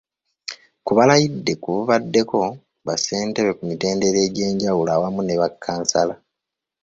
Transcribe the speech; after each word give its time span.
Ku 0.85 0.91
balayidde 0.97 1.53
ku 1.63 1.71
baddeko 1.89 2.39
bassentebe 2.85 3.51
ku 3.57 3.63
mitendera 3.69 4.19
egy’enjawulo 4.27 4.89
awamu 4.93 5.21
ne 5.23 5.35
bakkansala. 5.41 6.15